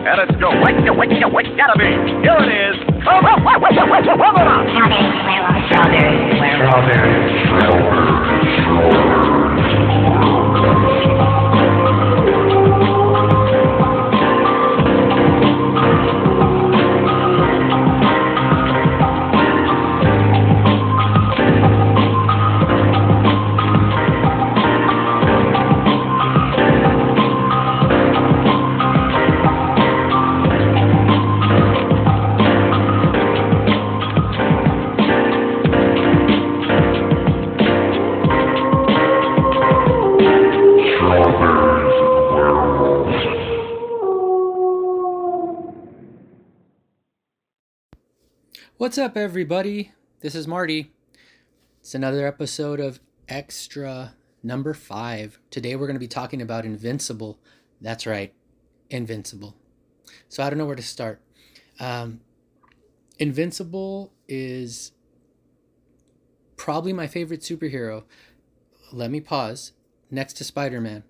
[0.00, 1.84] And let's go, wake, wake, wake, gotta be.
[2.24, 2.76] Here it is.
[3.04, 4.80] Come on, wait, wait, wait, wait, wait, wait,
[5.68, 8.00] Strawberry, strawberry,
[48.80, 49.92] What's up, everybody?
[50.20, 50.90] This is Marty.
[51.80, 52.98] It's another episode of
[53.28, 55.38] Extra number five.
[55.50, 57.38] Today, we're going to be talking about Invincible.
[57.82, 58.32] That's right,
[58.88, 59.54] Invincible.
[60.30, 61.20] So, I don't know where to start.
[61.78, 62.20] Um,
[63.18, 64.92] Invincible is
[66.56, 68.04] probably my favorite superhero.
[68.94, 69.72] Let me pause
[70.10, 71.04] next to Spider Man.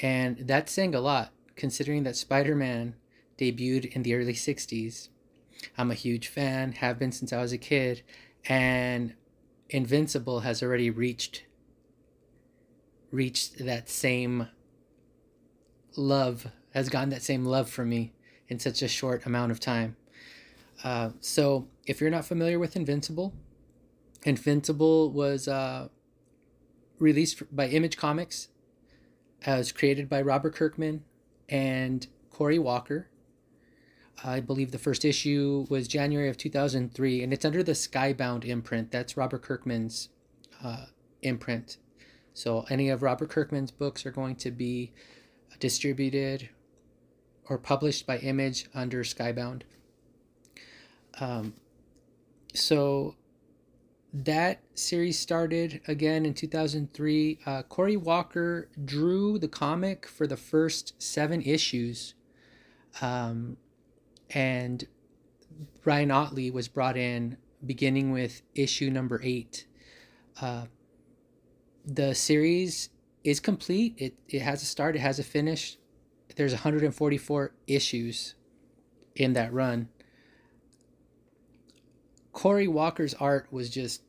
[0.00, 2.94] And that's saying a lot, considering that Spider Man
[3.38, 5.10] debuted in the early 60s
[5.76, 8.02] I'm a huge fan, have been since I was a kid,
[8.48, 9.14] and
[9.68, 11.44] Invincible has already reached
[13.10, 14.48] reached that same
[15.96, 18.12] love, has gotten that same love from me
[18.48, 19.96] in such a short amount of time.
[20.84, 23.34] Uh, so, if you're not familiar with Invincible,
[24.22, 25.88] Invincible was uh,
[26.98, 28.48] released by Image Comics.
[29.46, 31.04] It was created by Robert Kirkman
[31.48, 33.09] and Cory Walker.
[34.22, 38.90] I believe the first issue was January of 2003, and it's under the Skybound imprint.
[38.90, 40.10] That's Robert Kirkman's
[40.62, 40.86] uh,
[41.22, 41.78] imprint.
[42.34, 44.92] So any of Robert Kirkman's books are going to be
[45.58, 46.50] distributed
[47.48, 49.62] or published by Image under Skybound.
[51.18, 51.54] Um,
[52.54, 53.16] so
[54.12, 57.38] that series started again in 2003.
[57.46, 62.14] Uh, Cory Walker drew the comic for the first seven issues.
[63.00, 63.56] Um,
[64.30, 64.86] and
[65.84, 69.66] Ryan Ottley was brought in beginning with issue number eight.
[70.40, 70.66] Uh,
[71.84, 72.90] the series
[73.24, 73.94] is complete.
[73.98, 74.96] It it has a start.
[74.96, 75.76] It has a finish.
[76.36, 78.34] There's 144 issues
[79.16, 79.88] in that run.
[82.32, 84.02] Cory Walker's art was just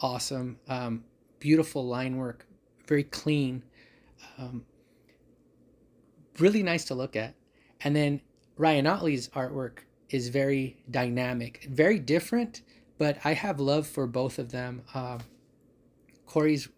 [0.00, 0.58] awesome.
[0.66, 1.04] Um,
[1.38, 2.46] beautiful line work,
[2.86, 3.62] very clean,
[4.38, 4.64] um,
[6.38, 7.34] really nice to look at.
[7.82, 8.20] And then
[8.60, 9.78] Ryan Ottley's artwork
[10.10, 12.60] is very dynamic, very different,
[12.98, 14.82] but I have love for both of them.
[14.92, 15.20] Um,
[16.26, 16.68] Cory's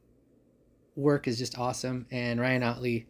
[0.95, 3.07] work is just awesome, and Ryan Ottley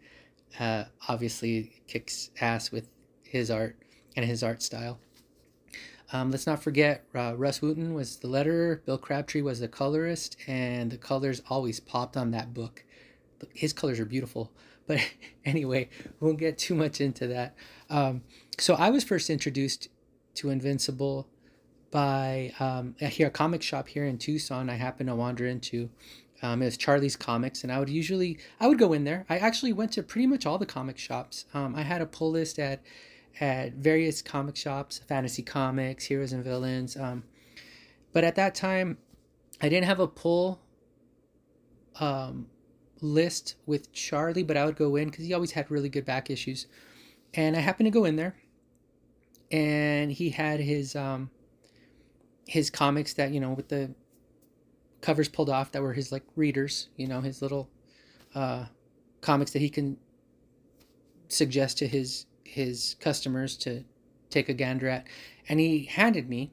[0.59, 2.89] uh, obviously kicks ass with
[3.23, 3.77] his art
[4.17, 4.99] and his art style.
[6.11, 10.39] Um, let's not forget uh, Rus Wooton was the letterer, Bill Crabtree was the colorist,
[10.47, 12.85] and the colors always popped on that book.
[13.53, 14.51] His colors are beautiful.
[14.87, 15.01] But
[15.45, 15.89] anyway,
[16.21, 17.55] we won't get too much into that.
[17.91, 18.23] Um,
[18.59, 19.89] so I was first introduced
[20.35, 21.29] to Invincible
[21.91, 24.71] by um, here a comic shop here in Tucson.
[24.71, 25.91] I happened to wander into.
[26.43, 29.25] Um, it was Charlie's Comics, and I would usually I would go in there.
[29.29, 31.45] I actually went to pretty much all the comic shops.
[31.55, 32.83] Um, I had a pull list at
[33.41, 36.97] at various comic shops, Fantasy Comics, Heroes and Villains.
[36.97, 37.25] Um,
[38.13, 38.99] but at that time,
[39.61, 40.61] I didn't have a pull
[42.01, 42.47] um,
[43.03, 46.31] list with Charlie, but I would go in because he always had really good back
[46.31, 46.67] issues.
[47.35, 48.37] And I happened to go in there,
[49.51, 51.31] and he had his um,
[52.47, 53.95] his comics that you know with the
[55.01, 57.69] covers pulled off that were his like readers, you know, his little
[58.35, 58.67] uh,
[59.21, 59.99] comics that he can
[61.29, 63.85] suggest to his his customers to
[64.31, 65.07] take a gander at.
[65.49, 66.53] And he handed me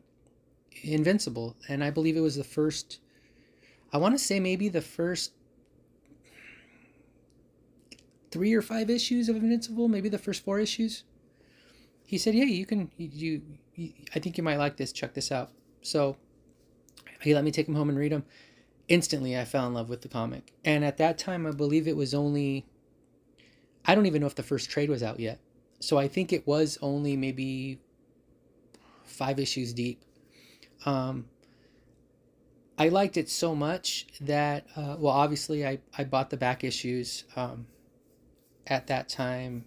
[0.84, 3.00] Invincible, and I believe it was the first.
[3.92, 5.34] I want to say maybe the first
[8.32, 11.04] three or five issues of Invincible, maybe the first four issues.
[12.06, 12.92] He said, "Yeah, you can.
[12.98, 13.42] You,
[13.76, 14.92] you, I think you might like this.
[14.92, 15.52] Check this out."
[15.82, 16.18] So
[17.22, 18.26] he let me take him home and read them.
[18.88, 21.96] Instantly, I fell in love with the comic, and at that time, I believe it
[21.96, 22.66] was only.
[23.86, 25.40] I don't even know if the first trade was out yet,
[25.80, 27.80] so I think it was only maybe
[29.04, 30.04] five issues deep.
[30.86, 31.26] Um,
[32.78, 37.26] I liked it so much that, uh, well, obviously, I, I bought the back issues.
[37.36, 37.68] Um,
[38.70, 39.66] at that time,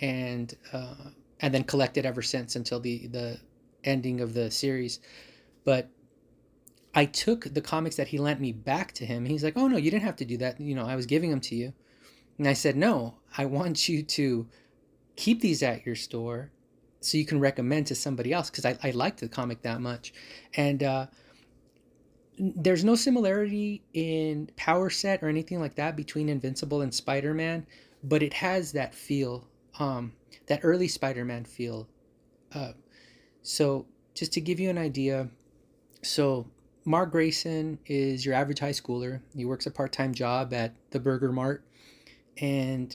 [0.00, 1.10] and uh,
[1.40, 3.40] and then collected ever since until the the
[3.84, 5.00] ending of the series.
[5.64, 5.88] But
[6.94, 9.24] I took the comics that he lent me back to him.
[9.24, 10.60] He's like, "Oh no, you didn't have to do that.
[10.60, 11.72] You know, I was giving them to you."
[12.38, 14.48] And I said, "No, I want you to
[15.16, 16.50] keep these at your store
[17.00, 20.12] so you can recommend to somebody else because I, I liked the comic that much.
[20.54, 21.06] And uh,
[22.38, 27.66] there's no similarity in power set or anything like that between Invincible and Spider Man,
[28.02, 29.48] but it has that feel,
[29.78, 30.12] um,
[30.46, 31.88] that early Spider Man feel.
[32.52, 32.72] Uh,
[33.42, 35.28] so, just to give you an idea,
[36.02, 36.46] so
[36.84, 39.20] Mark Grayson is your average high schooler.
[39.36, 41.64] He works a part time job at the Burger Mart,
[42.38, 42.94] and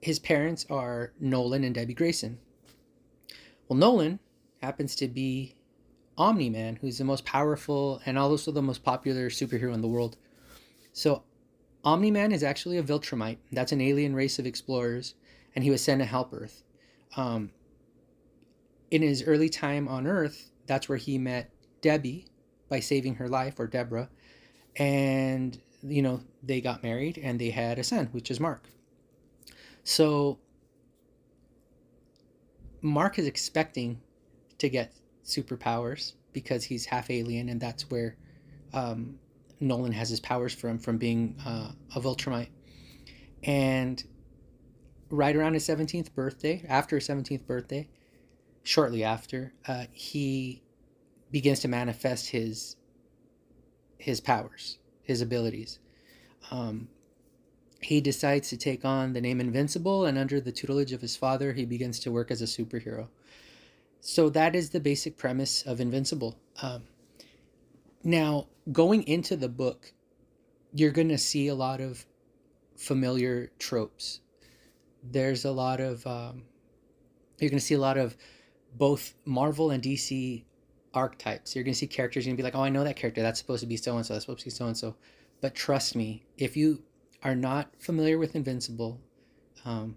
[0.00, 2.38] his parents are Nolan and Debbie Grayson.
[3.68, 4.20] Well, Nolan
[4.62, 5.54] happens to be
[6.16, 10.16] Omni Man, who's the most powerful and also the most popular superhero in the world.
[10.92, 11.24] So,
[11.84, 13.38] Omni Man is actually a Viltrumite.
[13.52, 15.14] That's an alien race of explorers,
[15.54, 16.62] and he was sent to help Earth.
[17.16, 17.50] Um,
[18.90, 21.50] in his early time on Earth, that's where he met
[21.82, 22.26] Debbie
[22.68, 24.08] by saving her life, or Deborah,
[24.76, 28.68] and you know they got married and they had a son, which is Mark.
[29.82, 30.38] So
[32.80, 34.00] Mark is expecting
[34.58, 34.94] to get
[35.24, 38.16] superpowers because he's half alien, and that's where
[38.72, 39.18] um,
[39.60, 42.50] Nolan has his powers from, from being uh, a Viltrumite.
[43.42, 44.02] And
[45.10, 47.88] right around his 17th birthday, after his 17th birthday,
[48.62, 50.62] shortly after, uh, he
[51.30, 52.76] begins to manifest his
[53.98, 55.78] his powers, his abilities.
[56.50, 56.88] Um,
[57.80, 61.54] he decides to take on the name Invincible, and under the tutelage of his father,
[61.54, 63.08] he begins to work as a superhero.
[64.00, 66.38] So that is the basic premise of Invincible.
[66.60, 66.82] Um,
[68.04, 69.92] now, going into the book,
[70.72, 72.04] you're going to see a lot of
[72.76, 74.20] familiar tropes.
[75.02, 76.44] There's a lot of, um,
[77.38, 78.16] you're going to see a lot of
[78.76, 80.44] both Marvel and DC
[80.92, 81.54] archetypes.
[81.54, 83.22] You're going to see characters, you're going to be like, oh, I know that character.
[83.22, 84.14] That's supposed to be so and so.
[84.14, 84.96] That's supposed to be so and so.
[85.40, 86.82] But trust me, if you
[87.22, 89.00] are not familiar with Invincible,
[89.64, 89.96] um,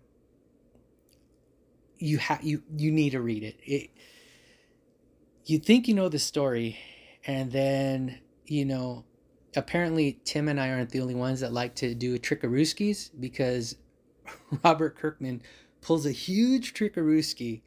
[2.00, 3.60] you have you you need to read it.
[3.64, 3.90] It
[5.46, 6.78] you think you know the story,
[7.28, 9.04] and then you know
[9.56, 13.76] apparently Tim and I aren't the only ones that like to do trickarooskies because
[14.64, 15.42] Robert Kirkman
[15.82, 17.62] pulls a huge trickarooski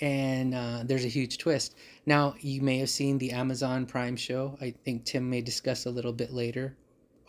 [0.00, 1.74] and uh, there's a huge twist.
[2.06, 4.56] Now, you may have seen the Amazon Prime show.
[4.60, 6.76] I think Tim may discuss a little bit later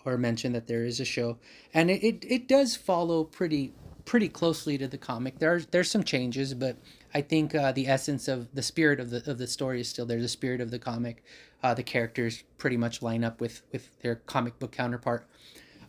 [0.05, 1.37] or mention that there is a show,
[1.73, 3.73] and it, it, it does follow pretty
[4.09, 5.37] pretty closely to the comic.
[5.37, 6.77] There's there's some changes, but
[7.13, 10.07] I think uh, the essence of the spirit of the of the story is still
[10.07, 10.19] there.
[10.19, 11.23] The spirit of the comic,
[11.61, 15.27] uh, the characters pretty much line up with with their comic book counterpart.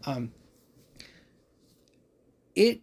[0.05, 0.33] Um,
[2.55, 2.83] it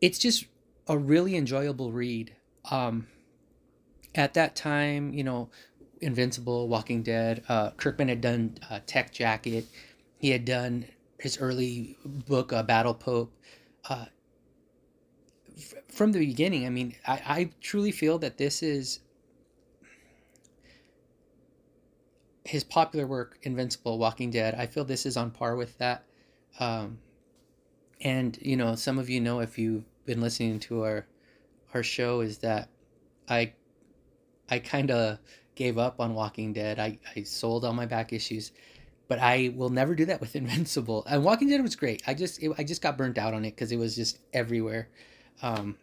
[0.00, 0.44] it's just
[0.86, 2.36] a really enjoyable read.
[2.70, 3.08] Um,
[4.14, 5.50] at that time, you know,
[6.00, 7.42] Invincible, Walking Dead.
[7.48, 9.66] Uh, Kirkman had done uh, Tech Jacket.
[10.18, 10.86] He had done
[11.20, 13.32] his early book, uh, Battle Pope.
[13.88, 14.06] Uh,
[15.56, 19.00] f- from the beginning, I mean, I, I truly feel that this is
[22.44, 24.54] his popular work, Invincible, Walking Dead.
[24.54, 26.04] I feel this is on par with that.
[26.58, 26.98] Um,
[28.00, 31.06] and you know, some of you know if you've been listening to our
[31.74, 32.68] our show, is that
[33.28, 33.52] I
[34.48, 35.18] I kind of
[35.54, 36.78] gave up on Walking Dead.
[36.78, 38.52] I, I sold all my back issues,
[39.10, 41.04] but I will never do that with Invincible.
[41.10, 42.00] And Walking Dead was great.
[42.06, 44.88] I just it, I just got burnt out on it because it was just everywhere.
[45.42, 45.76] Um,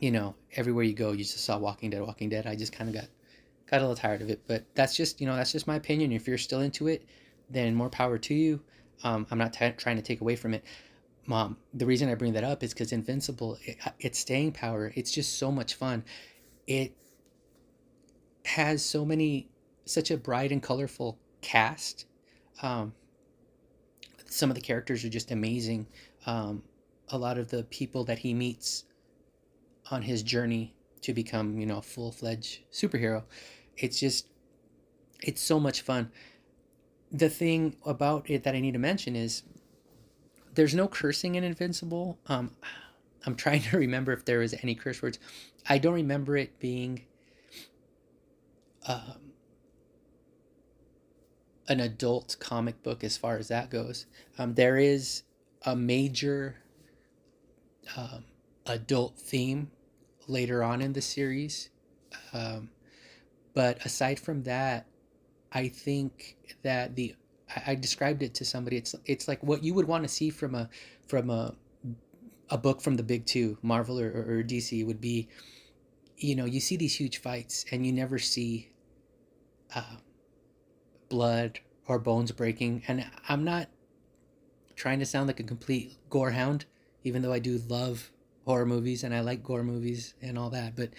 [0.00, 2.44] you know, everywhere you go, you just saw Walking Dead, Walking Dead.
[2.44, 3.08] I just kind of got
[3.70, 4.42] got a little tired of it.
[4.48, 6.10] But that's just you know that's just my opinion.
[6.10, 7.06] If you're still into it,
[7.48, 8.60] then more power to you.
[9.04, 10.64] Um, I'm not t- trying to take away from it.
[11.26, 14.92] Mom, the reason I bring that up is because Invincible, it, it's staying power.
[14.96, 16.02] It's just so much fun.
[16.66, 16.96] It
[18.44, 19.50] has so many
[19.84, 22.06] such a bright and colorful cast.
[22.62, 22.92] Um,
[24.26, 25.86] some of the characters are just amazing.
[26.26, 26.62] Um,
[27.08, 28.84] a lot of the people that he meets
[29.90, 33.24] on his journey to become, you know, a full fledged superhero.
[33.76, 34.26] It's just,
[35.22, 36.10] it's so much fun.
[37.10, 39.42] The thing about it that I need to mention is
[40.54, 42.18] there's no cursing in Invincible.
[42.26, 42.50] Um,
[43.24, 45.18] I'm trying to remember if there was any curse words.
[45.68, 47.06] I don't remember it being
[48.86, 49.27] um,
[51.68, 54.06] an adult comic book as far as that goes.
[54.38, 55.22] Um, there is
[55.62, 56.56] a major
[57.96, 58.24] um,
[58.66, 59.70] adult theme
[60.26, 61.70] later on in the series.
[62.32, 62.70] Um,
[63.54, 64.86] but aside from that,
[65.52, 67.14] I think that the
[67.54, 68.76] I, I described it to somebody.
[68.76, 70.68] It's it's like what you would want to see from a
[71.06, 71.54] from a
[72.50, 75.28] a book from the big two, Marvel or, or DC, would be,
[76.16, 78.70] you know, you see these huge fights and you never see
[79.74, 79.96] uh,
[81.08, 82.82] blood or bones breaking.
[82.88, 83.68] And I'm not
[84.76, 86.64] trying to sound like a complete gorehound,
[87.04, 88.10] even though I do love
[88.44, 90.90] horror movies and I like gore movies and all that, but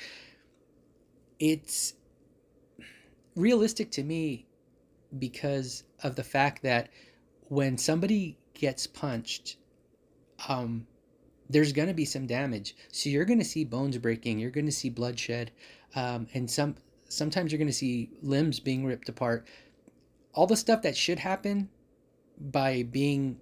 [1.39, 1.94] it's
[3.36, 4.46] realistic to me
[5.18, 6.89] because of the fact that
[7.48, 9.58] when somebody gets punched,
[10.48, 10.86] um,
[11.50, 12.75] there's going to be some damage.
[12.92, 15.51] So you're going to see bones breaking, you're going to see bloodshed,
[15.96, 16.75] um, and some
[17.08, 19.48] sometimes you're going to see limbs being ripped apart.
[20.39, 21.67] All the stuff that should happen
[22.39, 23.41] by being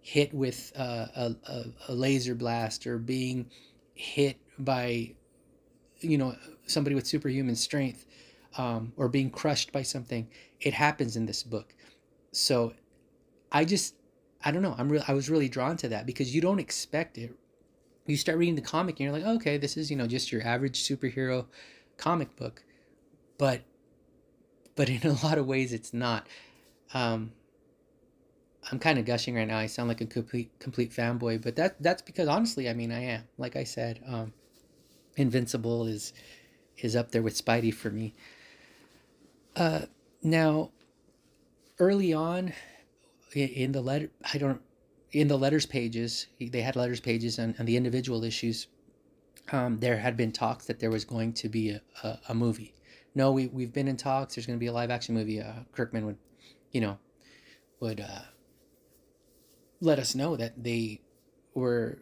[0.00, 3.50] hit with a, a, a laser blast or being
[3.94, 5.16] hit by
[5.98, 8.06] you know somebody with superhuman strength
[8.56, 10.28] um, or being crushed by something
[10.60, 11.74] it happens in this book.
[12.30, 12.72] So
[13.50, 13.96] i just
[14.44, 14.76] i don't know.
[14.78, 17.32] I'm real i was really drawn to that because you don't expect it.
[18.06, 20.46] You start reading the comic and you're like okay this is you know just your
[20.46, 21.46] average superhero
[21.96, 22.62] comic book.
[23.38, 23.62] But
[24.78, 26.26] but in a lot of ways it's not.
[26.94, 27.32] Um
[28.70, 29.58] i'm kind of gushing right now.
[29.58, 33.02] I sound like a complete complete fanboy but that that's because honestly i mean i
[33.02, 33.24] am.
[33.36, 34.32] Like i said um
[35.16, 36.12] invincible is
[36.78, 38.14] is up there with spidey for me.
[39.56, 39.82] Uh
[40.22, 40.70] now
[41.80, 42.52] early on
[43.34, 44.60] in the letter i don't
[45.12, 48.66] in the letters pages they had letters pages and, the individual issues
[49.52, 52.74] um, there had been talks that there was going to be a, a, a movie
[53.14, 54.34] no, we we've been in talks.
[54.34, 55.40] There's going to be a live action movie.
[55.40, 56.18] Uh, Kirkman would,
[56.72, 56.98] you know,
[57.80, 58.22] would uh,
[59.80, 61.00] let us know that they
[61.54, 61.98] were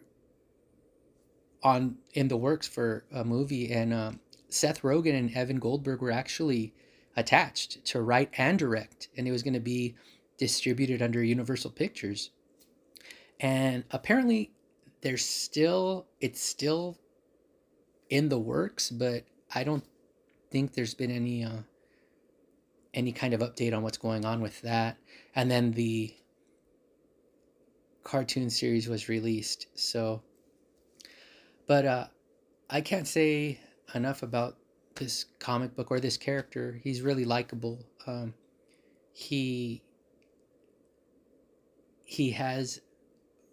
[1.63, 6.11] on in the works for a movie, and um, Seth Rogen and Evan Goldberg were
[6.11, 6.73] actually
[7.15, 9.95] attached to write and direct, and it was going to be
[10.37, 12.29] distributed under Universal Pictures.
[13.39, 14.51] And apparently,
[15.01, 16.97] there's still it's still
[18.09, 19.83] in the works, but I don't
[20.49, 21.61] think there's been any uh,
[22.93, 24.97] any kind of update on what's going on with that.
[25.35, 26.13] And then the
[28.03, 29.67] cartoon series was released.
[29.75, 30.21] So,
[31.67, 32.07] but uh,
[32.69, 33.59] I can't say
[33.93, 34.57] enough about
[34.95, 36.79] this comic book or this character.
[36.83, 37.85] He's really likable.
[38.05, 38.33] Um,
[39.13, 39.83] he
[42.05, 42.81] he has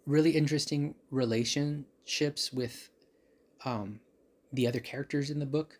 [0.05, 2.89] really interesting relationships with
[3.65, 3.99] um,
[4.53, 5.77] the other characters in the book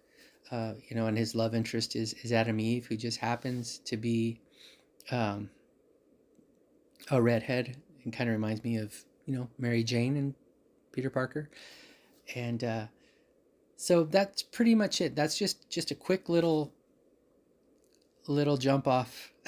[0.52, 3.98] uh, you know, and his love interest is is Atom Eve, who just happens to
[3.98, 4.40] be
[5.12, 5.50] um,
[7.10, 8.94] a redhead, and kind of reminds me of
[9.26, 10.34] you know Mary Jane and
[10.92, 11.50] Peter Parker,
[12.36, 12.86] and uh,
[13.76, 15.16] so that's pretty much it.
[15.16, 16.72] That's just just a quick little
[18.28, 19.32] little jump off,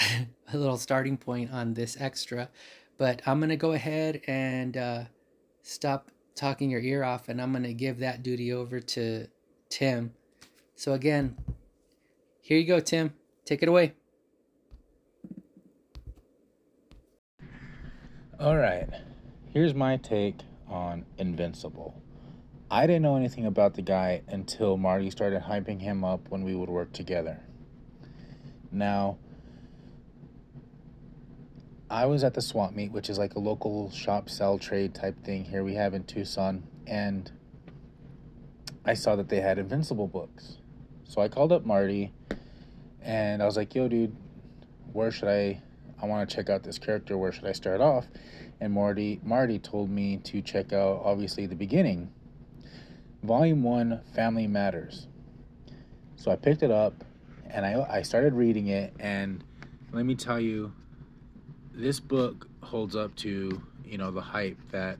[0.53, 2.49] a little starting point on this extra,
[2.97, 5.03] but I'm gonna go ahead and uh,
[5.61, 9.27] stop talking your ear off, and I'm gonna give that duty over to
[9.69, 10.13] Tim
[10.77, 11.36] so again,
[12.41, 13.13] here you go, Tim.
[13.43, 13.93] Take it away.
[18.39, 18.88] All right.
[19.51, 20.36] Here's my take
[20.69, 22.01] on Invincible.
[22.69, 26.53] I didn't know anything about the guy until Marty started hyping him up when we
[26.53, 27.39] would work together.
[28.72, 29.17] Now,
[31.89, 35.24] I was at the swap meet, which is like a local shop sell trade type
[35.24, 37.31] thing here we have in Tucson, and
[38.86, 40.57] I saw that they had Invincible books.
[41.07, 42.11] So I called up Marty
[43.01, 44.15] and I was like, yo, dude,
[44.91, 45.61] where should I?
[46.01, 47.17] I want to check out this character.
[47.17, 48.05] Where should I start off?
[48.59, 52.11] And Marty, Marty told me to check out obviously the beginning,
[53.23, 55.07] Volume One, Family Matters.
[56.17, 57.03] So I picked it up,
[57.49, 59.43] and I I started reading it, and
[59.91, 60.73] let me tell you,
[61.73, 64.97] this book holds up to you know the hype that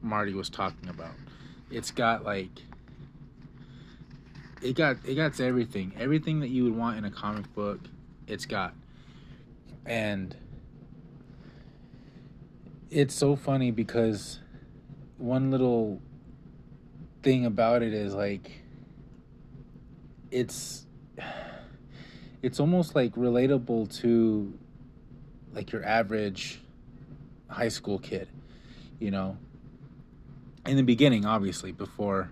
[0.00, 1.14] Marty was talking about.
[1.70, 2.62] It's got like
[4.64, 5.92] it got it got everything.
[5.98, 7.80] Everything that you would want in a comic book,
[8.26, 8.74] it's got.
[9.84, 10.34] And
[12.90, 14.40] it's so funny because
[15.18, 16.00] one little
[17.22, 18.62] thing about it is like
[20.30, 20.86] it's
[22.42, 24.58] it's almost like relatable to
[25.52, 26.60] like your average
[27.48, 28.28] high school kid,
[28.98, 29.36] you know.
[30.64, 32.30] In the beginning, obviously, before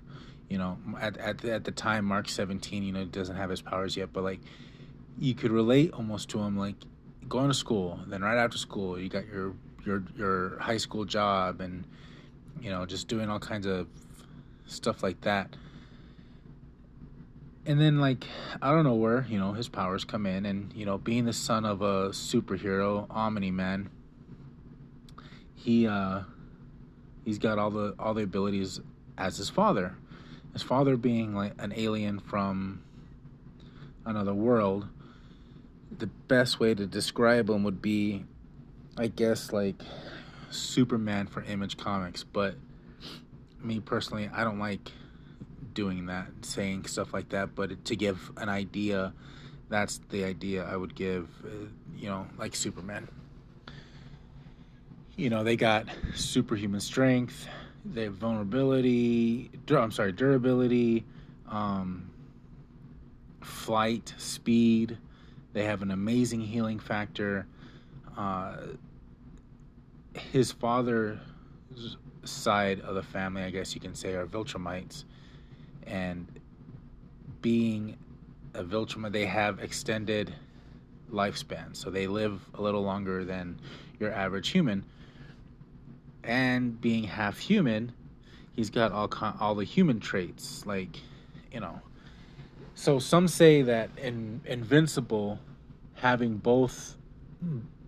[0.53, 3.97] you know at, at, at the time mark 17 you know doesn't have his powers
[3.97, 4.41] yet but like
[5.19, 6.77] you could relate almost to him like
[7.29, 9.55] going to school then right after school you got your
[9.85, 11.85] your your high school job and
[12.61, 13.87] you know just doing all kinds of
[14.67, 15.57] stuff like that.
[17.65, 18.27] And then like
[18.61, 21.33] i don't know where you know his powers come in and you know being the
[21.33, 23.89] son of a superhero omni man
[25.55, 26.23] he uh
[27.25, 28.81] he's got all the all the abilities
[29.17, 29.95] as his father
[30.53, 32.83] his father being like an alien from
[34.05, 34.87] another world,
[35.99, 38.25] the best way to describe him would be,
[38.97, 39.77] I guess, like
[40.51, 42.57] Superman for Image Comics, but
[43.63, 44.91] me personally, I don't like
[45.75, 49.13] doing that, saying stuff like that, but to give an idea,
[49.69, 51.67] that's the idea I would give, uh,
[51.97, 53.09] you know, like Superman.
[55.17, 57.47] You know, they got superhuman strength,
[57.85, 61.05] they have vulnerability, I'm sorry, durability,
[61.49, 62.11] um,
[63.41, 64.97] flight, speed.
[65.53, 67.47] They have an amazing healing factor.
[68.17, 68.57] Uh,
[70.15, 71.19] his father's
[72.25, 75.05] side of the family, I guess you can say, are Viltrumites.
[75.87, 76.27] And
[77.41, 77.97] being
[78.55, 80.33] a Viltrumite, they have extended
[81.12, 81.77] lifespan.
[81.77, 83.59] So they live a little longer than
[83.99, 84.85] your average human.
[86.25, 87.93] And being half human,
[88.55, 90.99] he's got all con- all the human traits, like,
[91.52, 91.81] you know.
[92.75, 95.38] So some say that in Invincible,
[95.95, 96.97] having both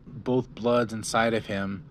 [0.06, 1.84] both bloods inside of him,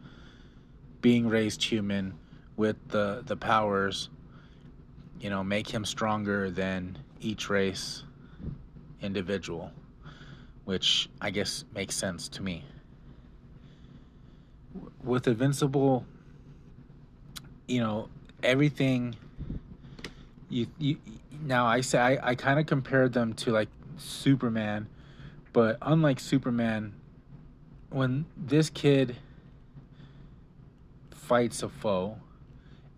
[1.01, 2.13] being raised human
[2.55, 4.09] with the the powers,
[5.19, 8.03] you know, make him stronger than each race
[9.01, 9.71] individual,
[10.65, 12.63] which I guess makes sense to me.
[15.03, 16.05] With Invincible,
[17.73, 18.07] you know,
[18.43, 19.15] everything
[20.47, 20.97] you you
[21.41, 24.87] now I say I, I kind of compared them to like Superman,
[25.53, 26.93] but unlike Superman,
[27.89, 29.15] when this kid
[31.09, 32.17] fights a foe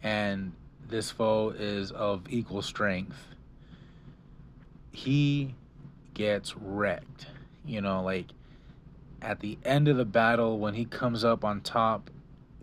[0.04, 0.52] and
[0.90, 3.28] this foe is of equal strength,
[4.92, 5.56] he
[6.14, 7.28] gets wrecked.
[7.66, 8.26] You know, like
[9.22, 12.10] at the end of the battle when he comes up on top,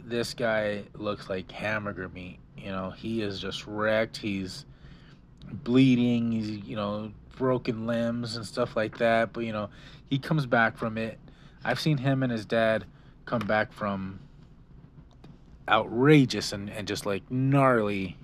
[0.05, 2.39] this guy looks like hamburger meat.
[2.57, 4.17] You know, he is just wrecked.
[4.17, 4.67] He's
[5.53, 6.33] bleeding.
[6.33, 9.33] He's, you know, broken limbs and stuff like that.
[9.33, 9.71] But, you know,
[10.11, 11.19] he comes back from it.
[11.65, 12.85] I've seen him and his dad
[13.25, 14.21] come back from
[15.69, 18.17] outrageous and, and just like gnarly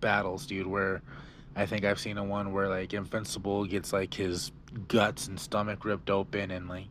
[0.00, 1.02] battles, dude, where
[1.56, 4.52] I think I've seen a one where like Invincible gets like his
[4.86, 6.86] guts and stomach ripped open and like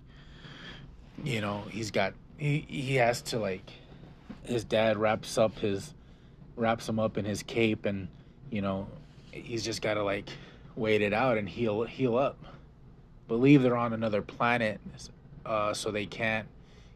[1.24, 3.72] you know, he's got he he has to like
[4.48, 5.94] his dad wraps up his
[6.56, 8.08] wraps him up in his cape and
[8.50, 8.88] you know,
[9.32, 10.30] he's just got to like
[10.76, 12.38] wait it out and heal heal up.
[13.28, 14.80] Believe they're on another planet
[15.46, 16.48] uh so they can't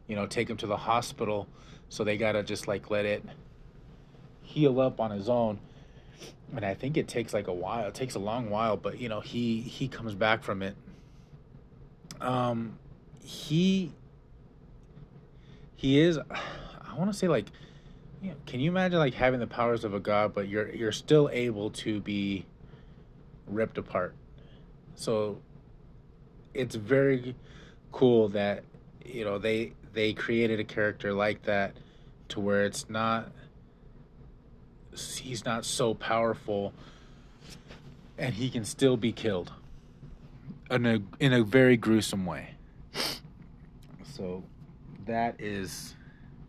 [0.08, 1.48] you know, take him to the hospital
[1.90, 3.24] so they got to just like let it
[4.42, 5.60] heal up on his own
[6.56, 7.88] and I think it takes like a while.
[7.88, 10.76] It takes a long while, but you know, he he comes back from it.
[12.20, 12.78] Um
[13.24, 13.92] he
[15.76, 16.20] he is
[16.92, 17.48] I want to say like
[18.22, 20.92] you know, can you imagine like having the powers of a god but you're you're
[20.92, 22.46] still able to be
[23.48, 24.14] ripped apart.
[24.96, 25.40] So
[26.54, 27.36] it's very
[27.92, 28.64] cool that
[29.06, 31.76] you know they they created a character like that
[32.30, 33.32] to where it's not
[34.96, 36.74] he's not so powerful
[38.18, 39.52] and he can still be killed
[40.70, 42.56] in a in a very gruesome way.
[44.04, 44.44] So
[45.06, 45.96] that is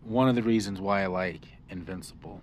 [0.05, 2.41] one of the reasons why I like Invincible.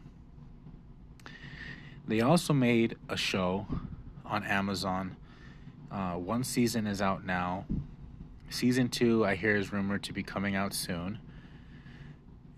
[2.08, 3.68] They also made a show
[4.26, 5.16] on Amazon.
[5.92, 7.66] Uh, one season is out now.
[8.50, 11.20] Season two, I hear, is rumored to be coming out soon.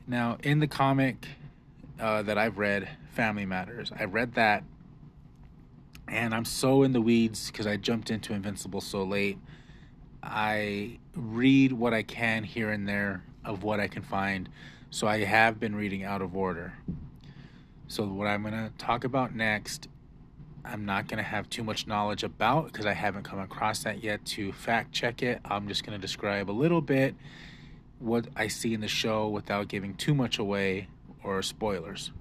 [0.07, 1.27] Now, in the comic
[1.99, 4.63] uh, that I've read, Family Matters, I read that,
[6.07, 9.37] and I'm so in the weeds because I jumped into Invincible so late.
[10.23, 14.47] I read what I can here and there of what I can find,
[14.91, 16.73] so I have been reading out of order.
[17.87, 19.87] So, what I'm going to talk about next,
[20.63, 24.03] I'm not going to have too much knowledge about because I haven't come across that
[24.03, 25.39] yet to fact check it.
[25.45, 27.15] I'm just going to describe a little bit
[27.99, 30.87] what I see in the show without giving too much away
[31.23, 32.11] or spoilers.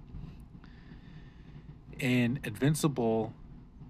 [1.98, 3.34] In Invincible,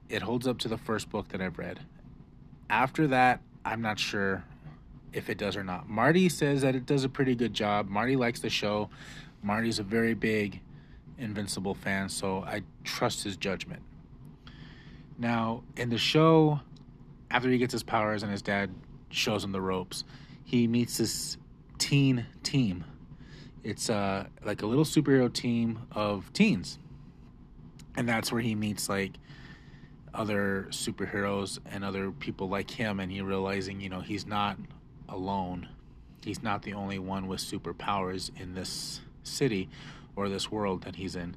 [0.09, 1.81] it holds up to the first book that I've read.
[2.69, 4.45] After that, I'm not sure
[5.13, 5.89] if it does or not.
[5.89, 7.89] Marty says that it does a pretty good job.
[7.89, 8.91] Marty likes the show.
[9.43, 10.61] Marty's a very big
[11.19, 13.83] Invincible fan, so I trust his judgment.
[15.19, 16.61] Now, in the show,
[17.31, 18.71] after he gets his powers and his dad
[19.11, 20.05] shows him the ropes,
[20.45, 21.37] he meets this
[21.77, 22.85] teen team.
[23.63, 26.79] It's uh, like a little superhero team of teens.
[27.97, 29.13] And that's where he meets like
[30.15, 34.57] other superheroes and other people like him, and he realizing, you know, he's not
[35.11, 35.69] alone.
[36.23, 39.69] He's not the only one with superpowers in this city
[40.17, 41.37] or this world that he's in.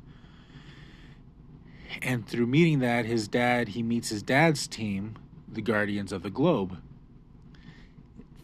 [2.02, 5.16] And through meeting that, his dad, he meets his dad's team,
[5.52, 6.78] the Guardians of the Globe.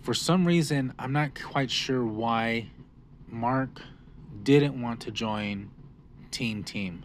[0.01, 2.69] For some reason, I'm not quite sure why
[3.27, 3.81] Mark
[4.43, 5.71] didn't want to join
[6.31, 7.03] Teen Team.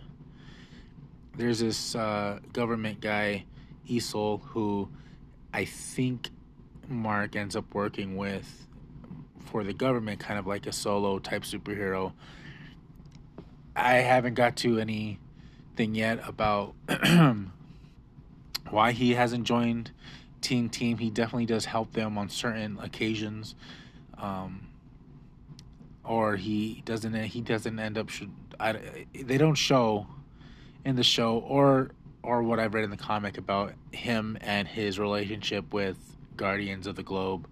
[1.37, 3.44] there's this uh, government guy,
[3.87, 4.88] Cecil, who
[5.52, 6.30] I think
[6.88, 8.66] Mark ends up working with
[9.47, 12.12] for the government, kind of like a solo type superhero.
[13.77, 16.75] I haven't got to anything yet about
[18.70, 19.90] why he hasn't joined
[20.40, 20.99] Teen Team.
[20.99, 23.55] He definitely does help them on certain occasions,
[24.18, 24.68] um,
[26.05, 27.14] or he doesn't.
[27.14, 28.09] He doesn't end up.
[28.09, 30.07] Should I, they don't show
[30.85, 31.90] in the show or
[32.23, 36.97] or what I've read in the comic about him and his relationship with Guardians of
[36.97, 37.49] the Globe.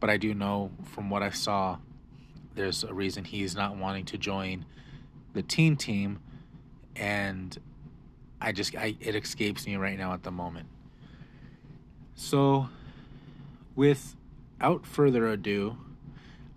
[0.00, 1.78] But I do know from what I saw,
[2.54, 4.64] there's a reason he's not wanting to join
[5.32, 6.20] the teen team,
[6.96, 7.56] and
[8.40, 10.66] I just I, it escapes me right now at the moment.
[12.14, 12.68] So,
[13.76, 15.76] without further ado,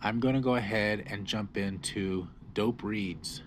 [0.01, 3.43] I'm going to go ahead and jump into dope reads.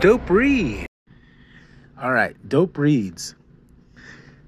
[0.00, 0.87] Dope read.
[2.00, 3.34] All right, dope reads.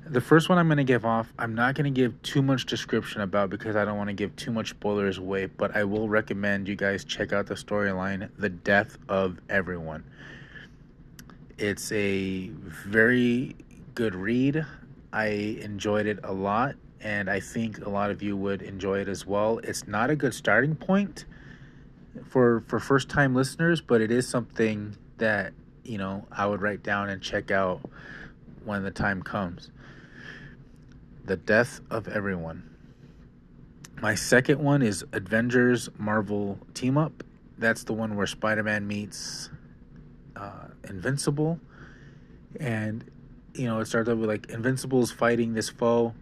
[0.07, 2.65] The first one I'm going to give off, I'm not going to give too much
[2.65, 6.09] description about because I don't want to give too much spoilers away, but I will
[6.09, 10.05] recommend you guys check out the storyline The Death of Everyone.
[11.59, 13.57] It's a very
[13.97, 14.65] good read.
[15.13, 19.09] I enjoyed it a lot, and I think a lot of you would enjoy it
[19.09, 19.59] as well.
[19.65, 21.25] It's not a good starting point
[22.29, 25.53] for for first time listeners, but it is something that
[25.91, 27.81] you know I would write down and check out
[28.65, 29.71] when the time comes.
[31.25, 32.71] The Death of Everyone.
[34.01, 37.25] My second one is Avengers Marvel Team Up.
[37.59, 39.51] That's the one where Spider Man meets
[40.37, 41.59] uh, Invincible.
[42.59, 43.05] And,
[43.55, 46.15] you know, it starts out with like Invincible's fighting this foe.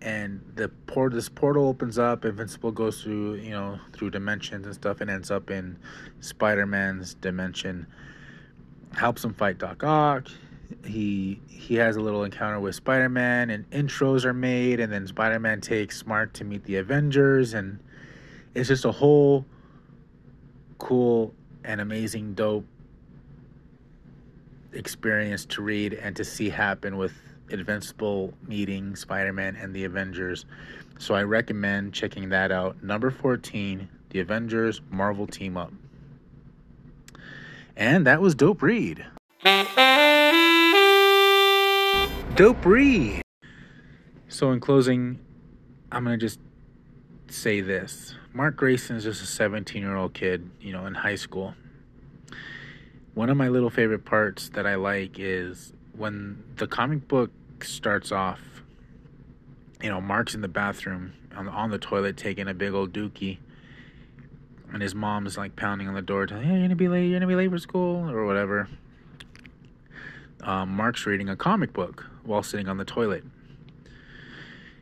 [0.00, 2.24] And the port, this portal opens up.
[2.24, 5.78] Invincible goes through, you know, through dimensions and stuff, and ends up in
[6.20, 7.86] Spider Man's dimension.
[8.94, 10.28] Helps him fight Doc Ock
[10.84, 15.60] he he has a little encounter with Spider-Man and intros are made and then Spider-Man
[15.60, 17.78] takes Mark to meet the Avengers and
[18.54, 19.44] it's just a whole
[20.78, 21.32] cool
[21.64, 22.66] and amazing dope
[24.72, 27.12] experience to read and to see happen with
[27.50, 30.46] Invincible meeting Spider-Man and the Avengers.
[30.98, 32.82] So I recommend checking that out.
[32.82, 35.72] Number 14, The Avengers Marvel Team Up.
[37.76, 39.04] And that was Dope Read.
[42.34, 43.22] Dope Read.
[44.28, 45.18] So, in closing,
[45.90, 46.40] I'm going to just
[47.28, 51.14] say this Mark Grayson is just a 17 year old kid, you know, in high
[51.14, 51.54] school.
[53.14, 57.30] One of my little favorite parts that I like is when the comic book
[57.62, 58.40] starts off,
[59.82, 62.92] you know, Mark's in the bathroom on the, on the toilet taking a big old
[62.92, 63.38] dookie.
[64.72, 67.06] And his mom is like pounding on the door, telling, "Hey, you're gonna be late.
[67.08, 68.68] You're gonna be late for school or whatever."
[70.42, 73.24] Um, Mark's reading a comic book while sitting on the toilet.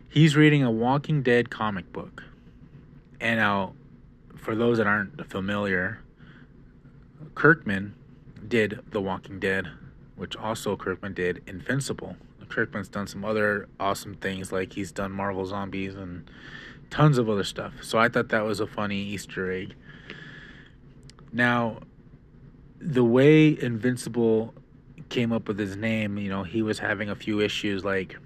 [0.08, 2.22] He's reading a Walking Dead comic book.
[3.20, 3.74] And now,
[4.36, 6.00] for those that aren't familiar,
[7.34, 7.94] Kirkman
[8.48, 9.68] did The Walking Dead,
[10.16, 12.16] which also Kirkman did Invincible.
[12.48, 16.28] Kirkman's done some other awesome things, like he's done Marvel Zombies and
[16.90, 17.72] tons of other stuff.
[17.82, 19.74] So I thought that was a funny Easter egg.
[21.32, 21.80] Now,
[22.80, 24.54] the way Invincible
[25.08, 28.16] came up with his name, you know, he was having a few issues like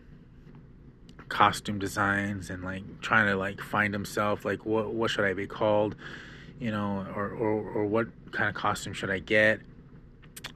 [1.29, 5.47] costume designs and like trying to like find himself like what what should I be
[5.47, 5.97] called,
[6.61, 9.61] you know, or or, or what kind of costume should I get?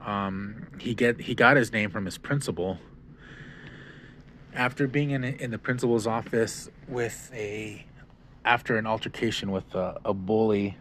[0.01, 2.79] Um, he get he got his name from his principal.
[4.53, 7.85] After being in in the principal's office with a
[8.49, 10.75] after an altercation with a, a bully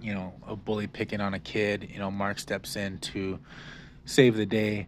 [0.00, 3.38] you know, a bully picking on a kid, you know, Mark steps in to
[4.04, 4.86] save the day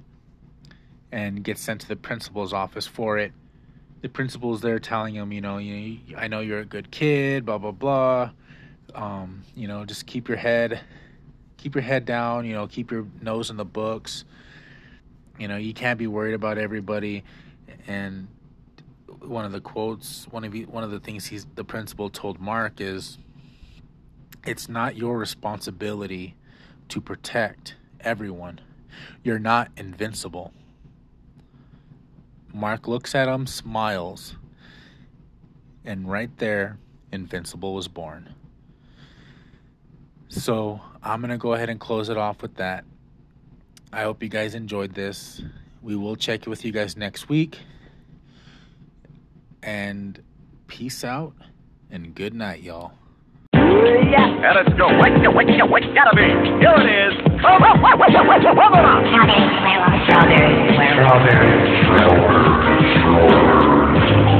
[1.10, 3.32] and gets sent to the principal's office for it.
[4.02, 7.58] The principal's there telling him, you know, you I know you're a good kid, blah
[7.58, 8.30] blah blah.
[8.94, 10.80] Um, you know, just keep your head
[11.56, 14.24] keep your head down, you know, keep your nose in the books.
[15.38, 17.24] You know, you can't be worried about everybody
[17.86, 18.28] and
[19.20, 22.40] one of the quotes, one of the, one of the things he's the principal told
[22.40, 23.18] Mark is
[24.44, 26.34] it's not your responsibility
[26.88, 28.60] to protect everyone.
[29.22, 30.52] You're not invincible.
[32.54, 34.36] Mark looks at him, smiles,
[35.84, 36.78] and right there,
[37.12, 38.34] Invincible was born.
[40.28, 42.84] So I'm going to go ahead and close it off with that.
[43.92, 45.40] I hope you guys enjoyed this.
[45.82, 47.58] We will check with you guys next week.
[49.66, 50.22] And
[50.68, 51.34] peace out
[51.90, 52.92] and good night, y'all.
[53.52, 54.86] And let's go.
[54.86, 56.22] Wait, wait, wait, wait, gotta be.
[56.22, 57.14] Here it is.
[57.42, 57.98] Oh, oh, oh.
[58.06, 58.62] Strawberry swirl.
[58.62, 59.90] Strawberry swirl.
[61.26, 61.66] Strawberry.
[63.02, 64.35] Strawberry.